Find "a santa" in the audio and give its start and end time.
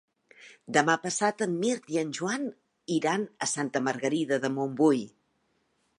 3.47-3.83